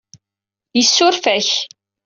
Yessuref-ak. 0.77 1.49